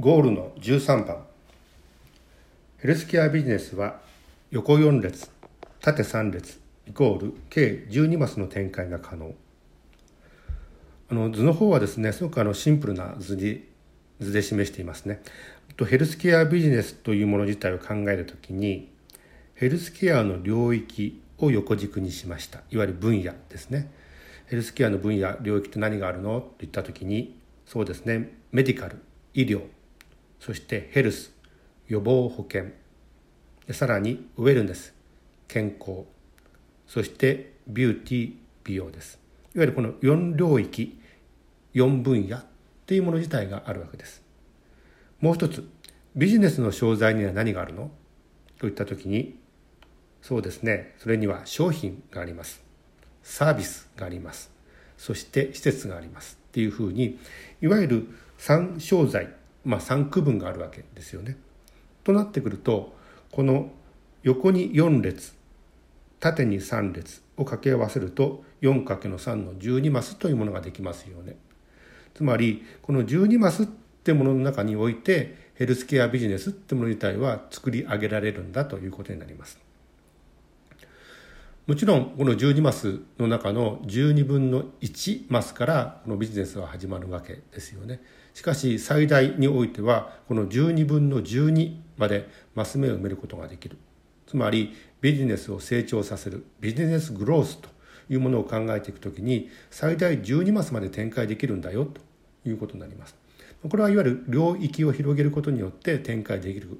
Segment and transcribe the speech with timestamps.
[0.00, 1.24] ゴールの13番。
[2.78, 3.98] ヘルスケアビジネスは
[4.52, 5.28] 横4列
[5.80, 9.34] 縦3列イコール計12マスの展開が可能。
[11.10, 13.64] あの図の方はですねすごくあのシンプルな図に
[14.20, 15.20] 図で示していますね。
[15.76, 18.92] とヘルスケアビジネスというもの自体を考えるときに
[19.56, 22.60] ヘルスケアの領域を横軸にしました。
[22.70, 23.90] いわゆる分野ですね。
[24.46, 26.40] ヘルスケアの分野領域って何があるの？
[26.56, 27.36] といった時に
[27.66, 28.98] そうですねメディカル
[29.34, 29.62] 医療
[30.40, 31.32] そしてヘルス
[31.88, 32.72] 予防保険。
[33.72, 34.94] さらにウェルネス
[35.46, 36.04] 健康。
[36.86, 38.32] そしてビューティー
[38.64, 39.18] 美容です。
[39.54, 40.98] いわゆるこの4領域
[41.74, 42.44] 4分野っ
[42.86, 44.22] ていうもの自体があるわけです。
[45.20, 45.68] もう一つ
[46.16, 47.90] ビジネスの商材には何があるの？
[48.58, 49.38] といった時に
[50.22, 50.94] そうですね。
[50.98, 52.62] それには商品があります。
[53.22, 54.50] サービスがあります。
[54.96, 56.38] そして施設があります。
[56.48, 57.18] っていうふうに
[57.60, 58.08] いわゆる
[58.38, 59.28] 3商材
[59.64, 61.36] まあ、3区分があるわけですよね。
[62.04, 62.96] となってくると
[63.30, 63.70] この
[64.22, 65.34] 横に4列
[66.20, 71.36] 縦に3列を掛け合わせると 4×3 の12マスというものができますよね。
[72.14, 79.58] つまりこの12マスってものの中においてヘルスケアビジネスってもの自体は作り上げられるんだということになります。
[81.66, 88.00] もちろんこの12マスの中の12分の1マスからこのビジネスは始まるわけですよね。
[88.38, 93.76] しかし最大においてはこの12分の12までマス目を埋めることができる。
[94.28, 97.68] つまりビジネスを成長させるビジネスグロースと
[98.08, 102.00] いうものを考えていくときに最大12マスまで展開できるんだよと
[102.48, 103.16] いうことになります。
[103.68, 106.78] これはいわゆる領域を広げることによって展開できる。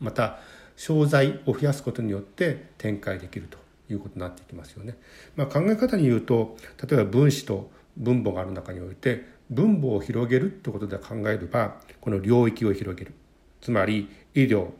[0.00, 0.40] また
[0.74, 4.96] 商材を増やすことによって展開できるということになってきますよね。
[5.36, 13.14] まあ、考え方に言うと例えば分子と分母がある中において分母を広げるってことで考えればこの領域を広げる
[13.60, 14.70] つまり医療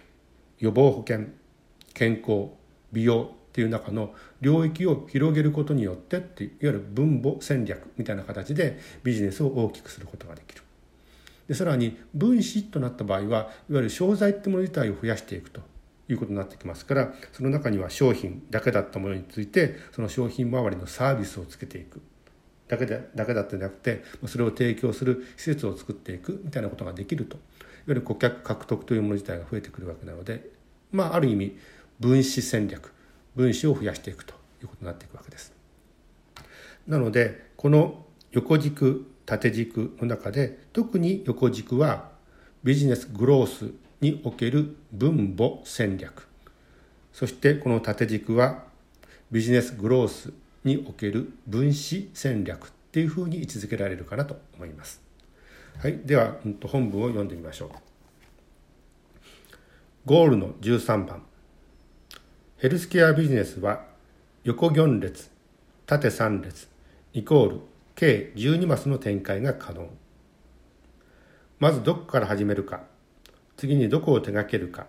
[0.58, 1.26] 予防保険
[1.94, 2.50] 健康
[2.92, 10.62] 美容っていう中の領域を広げることによってっていわゆる分母戦略みたいな形でビジネスを大きくすることができる。
[11.48, 15.62] でさらに分子となった場合はいわゆる商材ってもの自体を増やしていくと
[16.08, 22.02] いうことになってきますからその中には商品だけだったものについてその商品周りのサービスをつけていく
[22.68, 27.42] だけでだけだってなくてそれを提供する施設を作っていくみたいなことができるといわ
[27.88, 30.50] ゆる顧客獲得というもの自体が増えてくるわけなので
[30.90, 31.56] まあある意味
[32.00, 32.92] 分子戦略
[33.36, 35.52] 分子を増やしていくということになっていくわけです。
[36.86, 42.10] なのでこの横軸縦軸の中で特に横軸は
[42.62, 46.28] ビジネスグロースにおける分母戦略
[47.12, 48.64] そしてこの縦軸は
[49.30, 50.32] ビジネスグロース
[50.66, 55.00] における分子戦略っていうふうに位置づけられるかなと思います。
[55.78, 57.70] はい、では本文を読んでみましょう。
[60.04, 61.22] ゴールの13番。
[62.58, 63.84] ヘルスケアビジネスは
[64.44, 65.30] 横4列
[65.86, 66.68] 縦3列
[67.12, 67.60] イコール
[67.94, 69.88] 計12マスの展開が可能。
[71.58, 72.82] まずどこから始めるか。
[73.56, 74.86] 次にどこを手掛けるか。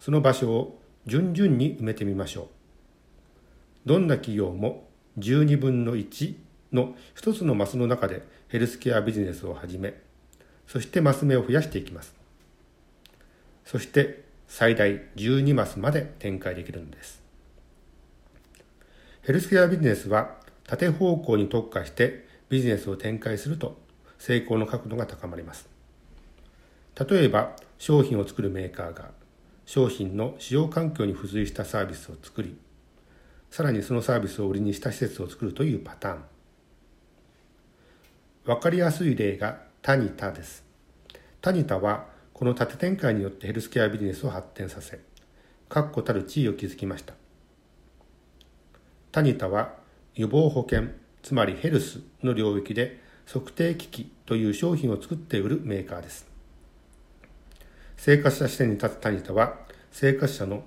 [0.00, 2.42] その場所を順々に埋めてみましょ
[3.84, 3.88] う。
[3.88, 4.87] どんな企業も
[5.18, 6.34] 12分の1
[6.72, 9.94] の一つのマスの中でヘルスケアビジネスを始め
[10.66, 12.14] そしてマス目を増やしていきます。
[13.64, 17.22] そして最大12マスまで展開できるのです。
[19.22, 20.36] ヘルスケアビジネスは
[20.66, 23.78] 縦方向に特化してビジネスを展開すると
[24.18, 25.68] 成功の角度が高まります。
[27.08, 29.10] 例えば商品を作るメーカーが
[29.64, 32.58] 商品の使用環境に付随したサービスを作り
[33.50, 36.24] さらにそのサービスを売りにした施設を作るというパターン。
[38.44, 40.64] 分かりやすい例がタニタです。
[41.40, 45.00] タニタはこの縦展開によってヘルスケアビジネスを発展させ
[45.68, 47.14] 確固たる地位を築きました。
[49.12, 49.74] タニタは
[50.14, 50.88] 予防保険
[51.22, 56.26] つまりヘルスの領域で測定機器という商品を作って売るメーカーです。
[57.96, 59.56] 生活者視点に立つタニタは
[59.90, 60.62] 生活者の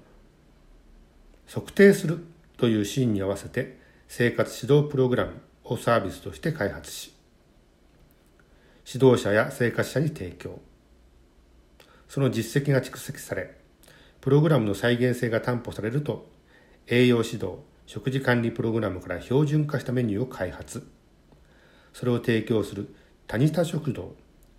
[1.48, 2.24] 測定する
[2.62, 7.12] というシーンに合わせて生活指導プログラムをサービスとして開発し
[8.86, 10.60] 指導者や生活者に提供。
[12.08, 13.58] その実績が蓄積され
[14.20, 16.30] プログラムの再現性が担保されると
[16.86, 17.56] 栄養指導
[17.88, 20.88] 食事管理プログラムから標準化したメニューを開発。
[21.94, 22.94] それを提供する
[23.26, 24.14] タニタ食堂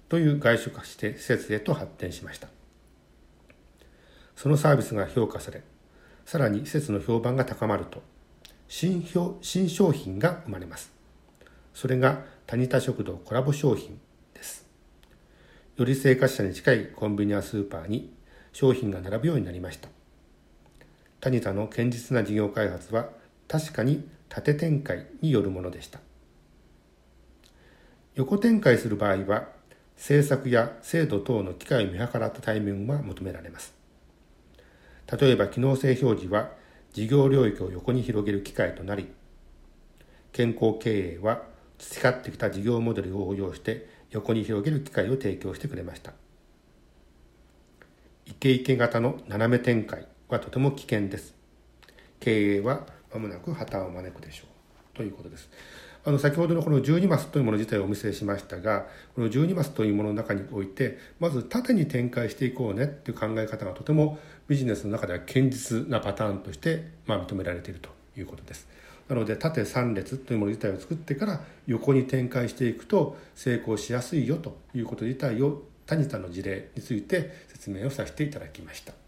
[0.08, 2.48] という外食して施設へと発展しました。
[4.34, 5.62] そのサービスが評価され
[6.24, 8.02] さらに施設の評判が高まると
[8.68, 9.06] 新
[9.42, 10.92] 新商品が生まれます。
[11.74, 14.00] それがタニタ食堂コラボ商品
[14.32, 14.66] です。
[15.76, 18.12] より生活者に近いコンビニやスーパーに
[18.52, 19.88] 商品が並ぶようになりました。
[21.20, 23.10] タニタの堅実な事業開発は
[23.46, 26.00] 確かに縦展開によるものでした。
[28.14, 29.48] 横展開する場合は
[29.96, 33.81] 政策や制度等の機会を見計らったタイミングが求められます。
[35.20, 36.50] 例えば機能性表示は
[36.92, 39.08] 事業領域を横に広げる機会となり
[40.32, 41.42] 健康経営は
[41.78, 46.12] 培ってきた事業モデルを応用して横に広げる機会を提供してくれました。
[48.26, 51.34] イケイケ型の斜め展開はとても危険です。
[52.20, 54.96] 経営はまもなく破綻を招くでしょう。
[54.96, 55.50] ということです。
[56.04, 64.18] あの先ほどのこの12マスというもの自体をお見せしましたがこの12マスというものの中においてまず縦に展開していこうねっていう考え方がとても
[64.48, 68.66] ビジネスの中では堅実なパターンとしてまあ認められているということです。
[69.08, 79.01] なので縦3列というもの自体を作ってから横に展開していくと成功しやすいよということ自体を谷田の事例について説明をさせていただきました。